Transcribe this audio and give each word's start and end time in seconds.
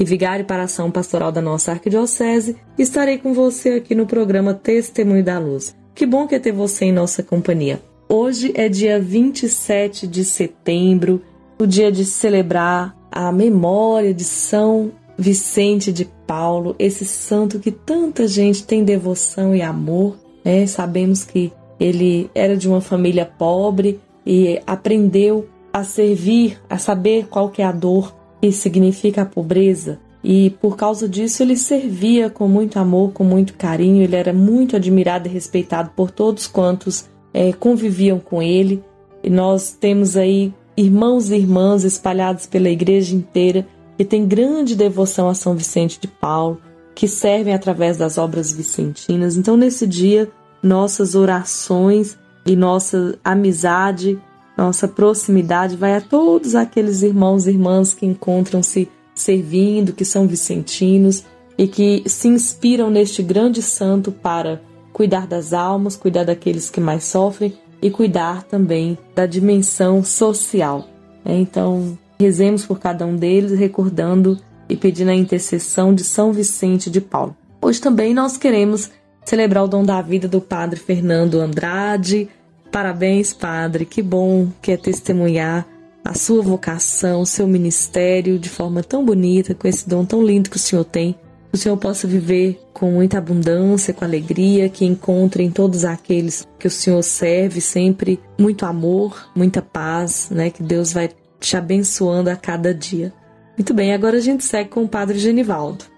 e 0.00 0.04
vigário 0.04 0.46
para 0.46 0.62
a 0.62 0.64
ação 0.64 0.90
pastoral 0.90 1.30
da 1.30 1.42
nossa 1.42 1.72
arquidiocese, 1.72 2.56
estarei 2.78 3.18
com 3.18 3.34
você 3.34 3.72
aqui 3.72 3.94
no 3.94 4.06
programa 4.06 4.54
Testemunho 4.54 5.22
da 5.22 5.38
Luz. 5.38 5.76
Que 5.94 6.06
bom 6.06 6.26
que 6.26 6.34
é 6.34 6.38
ter 6.38 6.52
você 6.52 6.86
em 6.86 6.92
nossa 6.92 7.22
companhia. 7.22 7.82
Hoje 8.08 8.50
é 8.56 8.66
dia 8.66 8.98
27 8.98 10.06
de 10.06 10.24
setembro, 10.24 11.22
o 11.58 11.66
dia 11.66 11.92
de 11.92 12.06
celebrar 12.06 12.96
a 13.12 13.30
memória 13.30 14.14
de 14.14 14.24
São 14.24 14.90
Vicente 15.18 15.92
de 15.92 16.06
Paulo, 16.26 16.74
esse 16.78 17.04
santo 17.04 17.58
que 17.58 17.70
tanta 17.70 18.26
gente 18.26 18.64
tem 18.64 18.82
devoção 18.82 19.54
e 19.54 19.60
amor. 19.60 20.16
Né? 20.42 20.66
Sabemos 20.66 21.24
que 21.24 21.52
ele 21.78 22.30
era 22.34 22.56
de 22.56 22.66
uma 22.66 22.80
família 22.80 23.26
pobre 23.26 24.00
e 24.24 24.62
aprendeu 24.66 25.46
a 25.70 25.84
servir, 25.84 26.58
a 26.70 26.78
saber 26.78 27.26
qual 27.28 27.50
que 27.50 27.60
é 27.60 27.66
a 27.66 27.72
dor 27.72 28.14
que 28.40 28.50
significa 28.52 29.22
a 29.22 29.26
pobreza. 29.26 29.98
E 30.22 30.50
por 30.60 30.76
causa 30.76 31.08
disso 31.08 31.42
ele 31.42 31.56
servia 31.56 32.28
com 32.28 32.46
muito 32.46 32.78
amor, 32.78 33.12
com 33.12 33.24
muito 33.24 33.54
carinho. 33.54 34.02
Ele 34.02 34.16
era 34.16 34.32
muito 34.32 34.76
admirado 34.76 35.28
e 35.28 35.30
respeitado 35.30 35.90
por 35.96 36.10
todos 36.10 36.46
quantos 36.46 37.08
eh, 37.32 37.52
conviviam 37.52 38.18
com 38.18 38.42
ele. 38.42 38.82
E 39.22 39.30
nós 39.30 39.72
temos 39.72 40.16
aí 40.16 40.52
irmãos 40.76 41.30
e 41.30 41.36
irmãs 41.36 41.84
espalhados 41.84 42.46
pela 42.46 42.68
igreja 42.68 43.14
inteira 43.14 43.66
que 43.96 44.04
têm 44.04 44.26
grande 44.26 44.74
devoção 44.74 45.28
a 45.28 45.34
São 45.34 45.54
Vicente 45.54 46.00
de 46.00 46.08
Paulo, 46.08 46.58
que 46.94 47.06
servem 47.06 47.52
através 47.52 47.98
das 47.98 48.16
obras 48.16 48.50
vicentinas. 48.50 49.36
Então, 49.36 49.58
nesse 49.58 49.86
dia, 49.86 50.30
nossas 50.62 51.14
orações 51.14 52.18
e 52.46 52.56
nossa 52.56 53.18
amizade 53.22 54.18
nossa 54.60 54.86
proximidade 54.86 55.76
vai 55.76 55.96
a 55.96 56.00
todos 56.00 56.54
aqueles 56.54 57.02
irmãos 57.02 57.46
e 57.46 57.50
irmãs 57.50 57.94
que 57.94 58.04
encontram-se 58.04 58.88
servindo, 59.14 59.92
que 59.92 60.04
são 60.04 60.26
vicentinos 60.26 61.24
e 61.56 61.66
que 61.66 62.02
se 62.06 62.28
inspiram 62.28 62.90
neste 62.90 63.22
grande 63.22 63.62
santo 63.62 64.12
para 64.12 64.60
cuidar 64.92 65.26
das 65.26 65.52
almas, 65.52 65.96
cuidar 65.96 66.24
daqueles 66.24 66.68
que 66.68 66.80
mais 66.80 67.04
sofrem 67.04 67.54
e 67.80 67.90
cuidar 67.90 68.42
também 68.42 68.98
da 69.14 69.26
dimensão 69.26 70.04
social. 70.04 70.86
Então, 71.24 71.98
rezemos 72.18 72.66
por 72.66 72.78
cada 72.78 73.06
um 73.06 73.16
deles, 73.16 73.58
recordando 73.58 74.38
e 74.68 74.76
pedindo 74.76 75.10
a 75.10 75.14
intercessão 75.14 75.94
de 75.94 76.04
São 76.04 76.32
Vicente 76.32 76.90
de 76.90 77.00
Paulo. 77.00 77.34
Hoje 77.62 77.80
também 77.80 78.12
nós 78.12 78.36
queremos 78.36 78.90
celebrar 79.24 79.64
o 79.64 79.68
dom 79.68 79.84
da 79.84 80.00
vida 80.02 80.28
do 80.28 80.40
Padre 80.40 80.78
Fernando 80.78 81.40
Andrade, 81.40 82.28
Parabéns, 82.70 83.32
Padre. 83.32 83.84
Que 83.84 84.02
bom 84.02 84.48
que 84.62 84.72
é 84.72 84.76
testemunhar 84.76 85.66
a 86.04 86.14
sua 86.14 86.42
vocação, 86.42 87.20
o 87.20 87.26
seu 87.26 87.46
ministério 87.46 88.38
de 88.38 88.48
forma 88.48 88.82
tão 88.82 89.04
bonita, 89.04 89.54
com 89.54 89.68
esse 89.68 89.88
dom 89.88 90.04
tão 90.04 90.22
lindo 90.22 90.50
que 90.50 90.56
o 90.56 90.60
Senhor 90.60 90.84
tem. 90.84 91.14
Que 91.50 91.56
o 91.56 91.58
Senhor 91.58 91.76
possa 91.76 92.06
viver 92.06 92.60
com 92.72 92.92
muita 92.92 93.18
abundância, 93.18 93.92
com 93.92 94.04
alegria, 94.04 94.68
que 94.68 94.84
encontre 94.84 95.42
em 95.42 95.50
todos 95.50 95.84
aqueles 95.84 96.46
que 96.58 96.68
o 96.68 96.70
Senhor 96.70 97.02
serve 97.02 97.60
sempre 97.60 98.20
muito 98.38 98.64
amor, 98.64 99.28
muita 99.34 99.60
paz, 99.60 100.28
né? 100.30 100.50
Que 100.50 100.62
Deus 100.62 100.92
vai 100.92 101.10
te 101.40 101.56
abençoando 101.56 102.30
a 102.30 102.36
cada 102.36 102.72
dia. 102.72 103.12
Muito 103.56 103.74
bem, 103.74 103.92
agora 103.92 104.18
a 104.18 104.20
gente 104.20 104.44
segue 104.44 104.70
com 104.70 104.84
o 104.84 104.88
Padre 104.88 105.18
Genivaldo. 105.18 105.89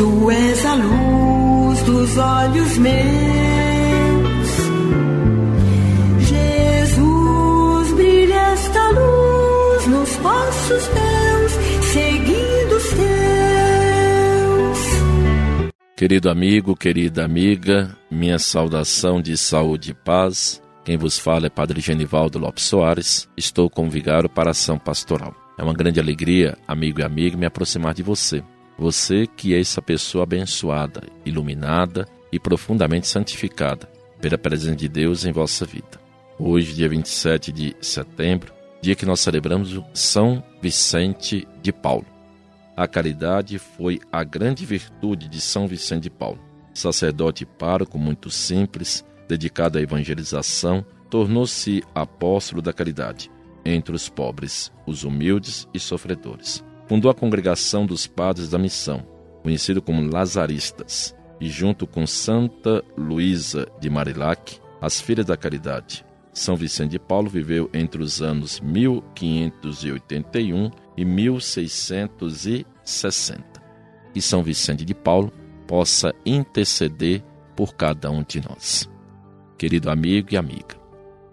Tu 0.00 0.30
és 0.30 0.64
a 0.64 0.74
luz 0.76 1.82
dos 1.82 2.16
olhos 2.16 2.78
meus. 2.78 4.48
Jesus, 6.26 7.92
brilha 7.92 8.34
esta 8.34 8.88
luz 8.88 9.86
nos 9.88 10.16
passos 10.16 10.88
teus, 10.88 11.52
seguindo 11.92 12.76
os 12.76 12.88
teus. 12.88 13.08
Querido 15.98 16.30
amigo, 16.30 16.74
querida 16.74 17.22
amiga, 17.22 17.94
minha 18.10 18.38
saudação 18.38 19.20
de 19.20 19.36
saúde 19.36 19.90
e 19.90 19.94
paz. 19.94 20.62
Quem 20.82 20.96
vos 20.96 21.18
fala 21.18 21.48
é 21.48 21.50
Padre 21.50 21.78
Genivaldo 21.82 22.38
Lopes 22.38 22.64
Soares. 22.64 23.28
Estou 23.36 23.68
com 23.68 23.86
o 23.86 23.90
vigário 23.90 24.30
para 24.30 24.52
ação 24.52 24.78
pastoral. 24.78 25.34
É 25.58 25.62
uma 25.62 25.74
grande 25.74 26.00
alegria, 26.00 26.56
amigo 26.66 27.00
e 27.00 27.04
amiga, 27.04 27.36
me 27.36 27.44
aproximar 27.44 27.92
de 27.92 28.02
você. 28.02 28.42
Você 28.80 29.26
que 29.26 29.54
é 29.54 29.60
essa 29.60 29.82
pessoa 29.82 30.24
abençoada, 30.24 31.02
iluminada 31.22 32.08
e 32.32 32.40
profundamente 32.40 33.06
santificada 33.06 33.86
pela 34.22 34.38
presença 34.38 34.76
de 34.76 34.88
Deus 34.88 35.26
em 35.26 35.32
vossa 35.32 35.66
vida. 35.66 36.00
Hoje, 36.38 36.72
dia 36.72 36.88
27 36.88 37.52
de 37.52 37.76
setembro, 37.78 38.54
dia 38.80 38.94
que 38.94 39.04
nós 39.04 39.20
celebramos 39.20 39.78
São 39.92 40.42
Vicente 40.62 41.46
de 41.60 41.70
Paulo. 41.70 42.06
A 42.74 42.88
caridade 42.88 43.58
foi 43.58 44.00
a 44.10 44.24
grande 44.24 44.64
virtude 44.64 45.28
de 45.28 45.42
São 45.42 45.68
Vicente 45.68 46.04
de 46.04 46.10
Paulo. 46.10 46.40
Sacerdote 46.72 47.44
pároco 47.44 47.98
muito 47.98 48.30
simples, 48.30 49.04
dedicado 49.28 49.76
à 49.76 49.82
evangelização, 49.82 50.82
tornou-se 51.10 51.82
apóstolo 51.94 52.62
da 52.62 52.72
caridade 52.72 53.30
entre 53.62 53.94
os 53.94 54.08
pobres, 54.08 54.72
os 54.86 55.04
humildes 55.04 55.68
e 55.74 55.78
sofredores. 55.78 56.64
Fundou 56.90 57.08
a 57.08 57.14
congregação 57.14 57.86
dos 57.86 58.08
padres 58.08 58.48
da 58.48 58.58
missão, 58.58 59.06
conhecido 59.44 59.80
como 59.80 60.10
Lazaristas, 60.10 61.14
e 61.40 61.48
junto 61.48 61.86
com 61.86 62.04
Santa 62.04 62.82
Luísa 62.98 63.68
de 63.80 63.88
Marilac, 63.88 64.58
as 64.80 65.00
Filhas 65.00 65.26
da 65.26 65.36
Caridade. 65.36 66.04
São 66.32 66.56
Vicente 66.56 66.90
de 66.90 66.98
Paulo 66.98 67.30
viveu 67.30 67.70
entre 67.72 68.02
os 68.02 68.20
anos 68.20 68.58
1581 68.58 70.68
e 70.96 71.04
1660. 71.04 73.44
E 74.12 74.20
São 74.20 74.42
Vicente 74.42 74.84
de 74.84 74.92
Paulo 74.92 75.32
possa 75.68 76.12
interceder 76.26 77.22
por 77.54 77.76
cada 77.76 78.10
um 78.10 78.24
de 78.24 78.40
nós. 78.40 78.90
Querido 79.56 79.90
amigo 79.90 80.30
e 80.32 80.36
amiga, 80.36 80.74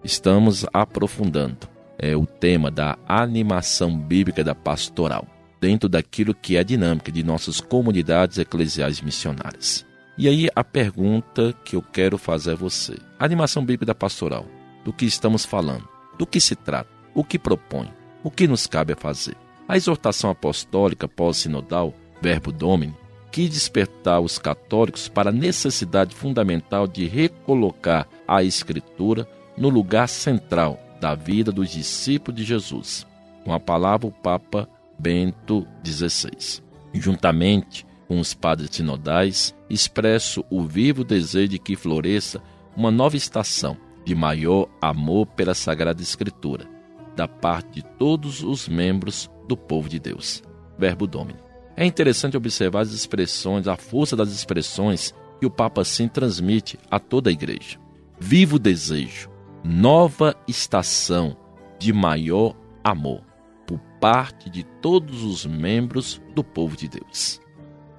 estamos 0.04 0.64
aprofundando 0.72 1.66
é, 1.98 2.16
o 2.16 2.24
tema 2.24 2.70
da 2.70 2.96
animação 3.08 3.98
bíblica 3.98 4.44
da 4.44 4.54
pastoral, 4.54 5.26
dentro 5.60 5.88
daquilo 5.88 6.34
que 6.34 6.56
é 6.56 6.60
a 6.60 6.64
dinâmica 6.64 7.10
de 7.10 7.22
nossas 7.22 7.60
comunidades 7.60 8.38
eclesiais 8.38 9.00
missionárias. 9.00 9.86
E 10.16 10.28
aí 10.28 10.48
a 10.54 10.64
pergunta 10.64 11.54
que 11.64 11.76
eu 11.76 11.82
quero 11.82 12.18
fazer 12.18 12.52
a 12.52 12.56
você: 12.56 12.96
a 13.18 13.24
animação 13.24 13.64
bíblica 13.64 13.94
pastoral, 13.94 14.46
do 14.84 14.92
que 14.92 15.04
estamos 15.04 15.44
falando? 15.44 15.88
Do 16.18 16.26
que 16.26 16.40
se 16.40 16.56
trata? 16.56 16.90
O 17.14 17.22
que 17.22 17.38
propõe? 17.38 17.92
O 18.22 18.30
que 18.30 18.48
nos 18.48 18.66
cabe 18.66 18.92
a 18.92 18.96
fazer? 18.96 19.36
A 19.68 19.76
exortação 19.76 20.30
apostólica 20.30 21.06
pós-sinodal, 21.06 21.94
Verbo 22.20 22.50
Domini, 22.50 22.96
quis 23.30 23.50
despertar 23.50 24.20
os 24.20 24.38
católicos 24.38 25.08
para 25.08 25.30
a 25.30 25.32
necessidade 25.32 26.14
fundamental 26.14 26.86
de 26.86 27.06
recolocar 27.06 28.08
a 28.26 28.42
Escritura 28.42 29.28
no 29.56 29.68
lugar 29.68 30.08
central 30.08 30.80
da 31.00 31.14
vida 31.14 31.52
dos 31.52 31.70
discípulos 31.70 32.40
de 32.40 32.44
Jesus. 32.44 33.06
Com 33.44 33.52
a 33.52 33.60
palavra, 33.60 34.06
o 34.06 34.10
Papa 34.10 34.68
Bento 34.98 35.66
XVI. 35.84 36.62
Juntamente 36.92 37.86
com 38.08 38.18
os 38.18 38.32
padres 38.32 38.70
sinodais, 38.72 39.54
expresso 39.68 40.44
o 40.50 40.62
vivo 40.62 41.04
desejo 41.04 41.48
de 41.48 41.58
que 41.58 41.76
floresça 41.76 42.42
uma 42.74 42.90
nova 42.90 43.16
estação 43.16 43.76
de 44.04 44.14
maior 44.14 44.66
amor 44.80 45.26
pela 45.26 45.54
Sagrada 45.54 46.00
Escritura, 46.00 46.66
da 47.14 47.28
parte 47.28 47.74
de 47.74 47.82
todos 47.82 48.42
os 48.42 48.66
membros 48.66 49.30
do 49.46 49.56
povo 49.56 49.88
de 49.88 49.98
Deus. 49.98 50.42
Verbo 50.78 51.06
Domini. 51.06 51.38
É 51.76 51.84
interessante 51.84 52.36
observar 52.36 52.80
as 52.80 52.92
expressões, 52.92 53.68
a 53.68 53.76
força 53.76 54.16
das 54.16 54.30
expressões 54.30 55.14
que 55.38 55.46
o 55.46 55.50
Papa 55.50 55.82
assim 55.82 56.08
transmite 56.08 56.78
a 56.90 56.98
toda 56.98 57.28
a 57.28 57.32
igreja. 57.32 57.78
Vivo 58.18 58.58
desejo, 58.58 59.28
nova 59.62 60.34
estação 60.48 61.36
de 61.78 61.92
maior 61.92 62.56
amor 62.82 63.27
por 63.68 63.78
parte 64.00 64.48
de 64.48 64.64
todos 64.64 65.22
os 65.22 65.44
membros 65.44 66.20
do 66.34 66.42
povo 66.42 66.74
de 66.74 66.88
Deus 66.88 67.40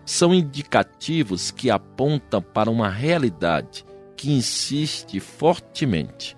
são 0.04 0.33
indicativos 0.33 1.51
que 1.51 1.69
apontam 1.69 2.42
para 2.42 2.71
uma 2.71 2.89
realidade 2.89 3.86
que 4.18 4.31
insiste 4.31 5.19
fortemente 5.19 6.36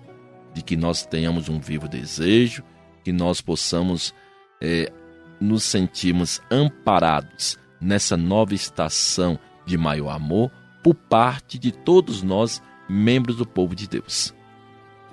de 0.52 0.60
que 0.60 0.76
nós 0.76 1.06
tenhamos 1.06 1.48
um 1.48 1.58
vivo 1.58 1.88
desejo, 1.88 2.62
que 3.02 3.10
nós 3.10 3.40
possamos 3.40 4.14
é, 4.60 4.92
nos 5.40 5.62
sentirmos 5.62 6.38
amparados 6.50 7.58
nessa 7.80 8.14
nova 8.14 8.54
estação 8.54 9.38
de 9.64 9.78
maior 9.78 10.10
amor 10.10 10.52
por 10.84 10.94
parte 10.94 11.58
de 11.58 11.72
todos 11.72 12.22
nós, 12.22 12.62
membros 12.90 13.36
do 13.36 13.46
povo 13.46 13.74
de 13.74 13.88
Deus. 13.88 14.34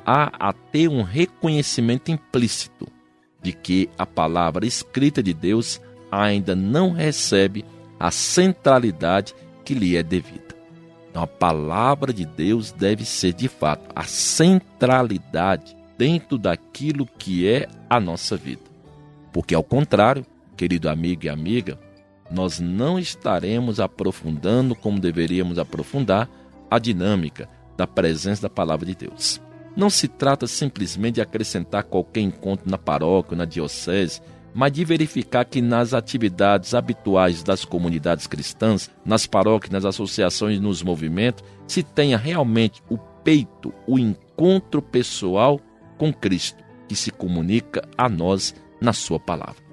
Há 0.06 0.50
até 0.50 0.89
um 0.89 1.01
reconhecimento 1.01 2.12
implícito 2.12 2.92
de 3.41 3.53
que 3.53 3.89
a 3.97 4.06
palavra 4.06 4.65
escrita 4.65 5.24
de 5.24 5.33
Deus 5.33 5.81
ainda 6.12 6.56
não 6.56 6.91
recebe 6.91 7.63
a 8.00 8.12
centralidade 8.12 9.33
que 9.63 9.74
lhe 9.74 9.95
é 9.95 10.03
devida. 10.03 10.56
Então, 11.09 11.24
a 11.24 11.27
palavra 11.27 12.13
de 12.13 12.25
Deus 12.25 12.71
deve 12.71 13.03
ser, 13.03 13.33
de 13.33 13.47
fato, 13.47 13.89
a 13.95 14.03
centralidade 14.03 15.75
dentro 15.97 16.38
daquilo 16.38 17.07
que 17.18 17.47
é 17.47 17.68
a 17.89 18.00
nossa 18.00 18.38
vida. 18.38 18.62
Porque, 19.33 19.56
ao 19.56 19.63
contrário, 19.63 20.25
querido 20.56 20.89
amigo 20.89 21.25
e 21.25 21.30
amiga, 21.30 21.80
nós 22.30 22.59
não 22.59 23.00
estaremos 23.00 23.80
aprofundando 23.80 24.75
como 24.75 25.00
deveríamos 25.00 25.57
aprofundar 25.57 26.30
a 26.69 26.77
dinâmica 26.77 27.50
da 27.75 27.88
presença 27.88 28.44
da 28.44 28.50
palavra 28.50 28.86
de 28.86 28.95
Deus. 28.95 29.41
Não 29.75 29.89
se 29.89 30.07
trata 30.07 30.48
simplesmente 30.48 31.16
de 31.16 31.21
acrescentar 31.21 31.83
qualquer 31.83 32.21
encontro 32.21 32.69
na 32.69 32.77
paróquia, 32.77 33.38
na 33.38 33.45
diocese, 33.45 34.21
mas 34.54 34.71
de 34.71 34.83
verificar 34.83 35.45
que 35.45 35.62
nas 35.62 35.94
atividades 35.94 36.74
habituais 36.74 37.44
das 37.44 37.63
comunidades 37.63 38.27
cristãs, 38.27 38.89
nas 39.06 39.25
paróquias, 39.25 39.71
nas 39.71 39.86
associações, 39.86 40.60
nos 40.60 40.81
movimentos, 40.81 41.44
se 41.68 41.83
tenha 41.83 42.18
realmente 42.18 42.81
o 42.89 42.98
peito, 42.98 43.74
o 43.88 44.00
encontro 44.00 44.81
pessoal 44.81 45.60
com 45.98 46.12
Cristo, 46.12 46.63
que 46.88 46.95
se 46.95 47.12
comunica 47.12 47.88
a 47.98 48.10
nós 48.10 48.56
na 48.81 48.94
Sua 48.94 49.19
palavra. 49.19 49.63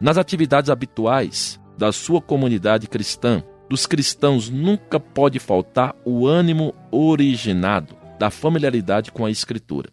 Nas 0.00 0.18
atividades 0.18 0.68
habituais 0.68 1.60
da 1.78 1.92
sua 1.92 2.20
comunidade 2.20 2.86
cristã, 2.86 3.42
dos 3.68 3.86
cristãos 3.86 4.50
nunca 4.50 5.00
pode 5.00 5.38
faltar 5.38 5.94
o 6.04 6.26
ânimo 6.26 6.74
originado 6.90 7.96
da 8.18 8.30
familiaridade 8.30 9.12
com 9.12 9.24
a 9.24 9.30
Escritura. 9.30 9.90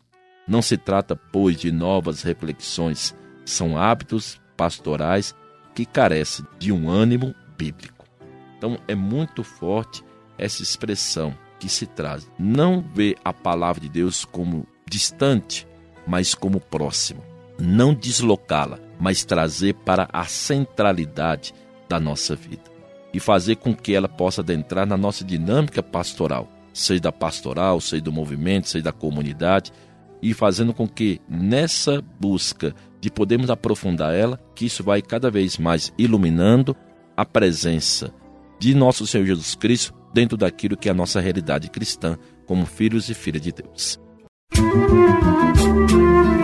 Não 0.48 0.62
se 0.62 0.78
trata, 0.78 1.16
pois, 1.16 1.58
de 1.58 1.72
novas 1.72 2.22
reflexões, 2.22 3.16
são 3.46 3.78
hábitos 3.78 4.42
pastorais 4.58 5.36
que 5.74 5.86
carecem 5.86 6.46
de 6.60 6.72
um 6.72 6.90
ânimo 6.90 7.34
bíblico. 7.58 8.06
Então 8.58 8.78
é 8.88 8.96
muito 8.96 9.44
forte 9.44 10.04
essa 10.38 10.62
expressão 10.62 11.38
que 11.60 11.70
se 11.70 11.86
traz. 11.86 12.30
Não 12.38 12.82
ver 12.82 13.16
a 13.24 13.34
palavra 13.34 13.82
de 13.82 13.90
Deus 13.90 14.26
como 14.26 14.68
distante, 14.90 15.68
mas 16.06 16.36
como 16.36 16.60
próximo. 16.60 17.24
Não 17.60 17.94
deslocá-la, 17.94 18.80
mas 19.00 19.24
trazer 19.24 19.74
para 19.74 20.08
a 20.12 20.26
centralidade 20.26 21.54
da 21.88 22.00
nossa 22.00 22.36
vida 22.36 22.74
e 23.14 23.20
fazer 23.20 23.58
com 23.58 23.76
que 23.76 23.94
ela 23.94 24.10
possa 24.10 24.42
adentrar 24.42 24.88
na 24.88 24.98
nossa 24.98 25.24
dinâmica 25.24 25.84
pastoral, 25.84 26.50
seja 26.74 27.02
da 27.02 27.12
pastoral, 27.12 27.80
seja 27.80 28.02
do 28.02 28.12
movimento, 28.12 28.68
seja 28.68 28.84
da 28.84 28.92
comunidade, 28.92 29.72
e 30.22 30.34
fazendo 30.34 30.74
com 30.74 30.88
que 30.88 31.22
nessa 31.30 32.04
busca 32.20 32.74
de 33.00 33.12
podermos 33.12 33.50
aprofundar 33.50 34.14
ela, 34.14 34.40
que 34.56 34.66
isso 34.66 34.84
vai 34.84 35.02
cada 35.02 35.30
vez 35.30 35.58
mais 35.58 35.94
iluminando 35.98 36.76
a 37.16 37.26
presença 37.26 38.14
de 38.60 38.74
nosso 38.74 39.06
Senhor 39.06 39.26
Jesus 39.26 39.56
Cristo 39.56 39.94
dentro 40.14 40.38
daquilo 40.38 40.78
que 40.78 40.88
é 40.88 40.92
a 40.92 40.96
nossa 40.96 41.20
realidade 41.20 41.70
cristã 41.70 42.18
como 42.46 42.66
filhos 42.66 43.10
e 43.10 43.14
filhas 43.14 43.42
de 43.42 43.52
Deus. 43.52 44.00
Música 44.56 46.43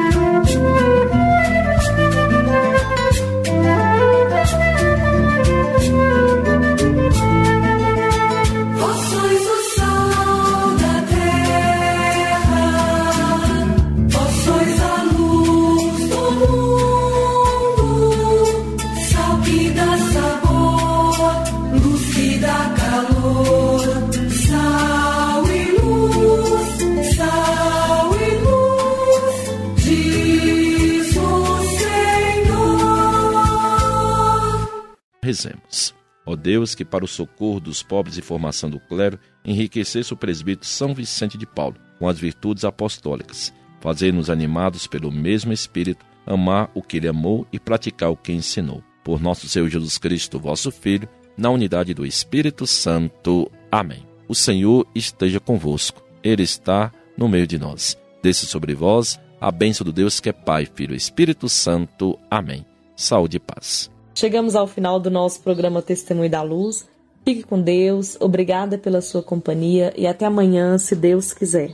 Rezemos. 35.39 35.95
Ó 36.25 36.35
Deus, 36.35 36.75
que 36.75 36.85
para 36.85 37.05
o 37.05 37.07
socorro 37.07 37.59
dos 37.59 37.81
pobres 37.81 38.17
e 38.17 38.21
formação 38.21 38.69
do 38.69 38.79
clero, 38.79 39.17
enriquecesse 39.43 40.13
o 40.13 40.17
presbítero 40.17 40.67
São 40.67 40.93
Vicente 40.93 41.37
de 41.37 41.45
Paulo 41.45 41.77
com 41.97 42.07
as 42.07 42.19
virtudes 42.19 42.63
apostólicas, 42.63 43.53
fazendo-nos 43.81 44.29
animados 44.29 44.85
pelo 44.85 45.11
mesmo 45.11 45.51
Espírito, 45.51 46.05
amar 46.25 46.69
o 46.73 46.81
que 46.81 46.97
ele 46.97 47.07
amou 47.07 47.47
e 47.51 47.59
praticar 47.59 48.11
o 48.11 48.17
que 48.17 48.31
ensinou. 48.31 48.83
Por 49.03 49.21
nosso 49.21 49.47
Senhor 49.47 49.67
Jesus 49.69 49.97
Cristo, 49.97 50.39
vosso 50.39 50.71
Filho, 50.71 51.09
na 51.37 51.49
unidade 51.49 51.93
do 51.93 52.05
Espírito 52.05 52.67
Santo. 52.67 53.51
Amém. 53.71 54.05
O 54.27 54.35
Senhor 54.35 54.85
esteja 54.93 55.39
convosco. 55.39 56.03
Ele 56.21 56.43
está 56.43 56.91
no 57.17 57.27
meio 57.27 57.47
de 57.47 57.57
nós. 57.57 57.97
Desça 58.21 58.45
sobre 58.45 58.75
vós 58.75 59.19
a 59.41 59.51
bênção 59.51 59.83
do 59.85 59.93
Deus 59.93 60.19
que 60.19 60.29
é 60.29 60.33
Pai, 60.33 60.67
Filho 60.73 60.93
e 60.93 60.97
Espírito 60.97 61.49
Santo. 61.49 62.19
Amém. 62.29 62.65
Saúde 62.95 63.37
e 63.37 63.39
paz. 63.39 63.89
Chegamos 64.19 64.53
ao 64.53 64.67
final 64.67 64.99
do 64.99 65.09
nosso 65.09 65.39
programa 65.39 65.81
Testemunho 65.81 66.29
da 66.29 66.41
Luz. 66.41 66.85
Fique 67.23 67.41
com 67.41 67.61
Deus, 67.61 68.17
obrigada 68.19 68.77
pela 68.77 68.99
sua 68.99 69.23
companhia 69.23 69.93
e 69.95 70.05
até 70.05 70.25
amanhã, 70.25 70.77
se 70.77 70.93
Deus 70.93 71.31
quiser. 71.31 71.73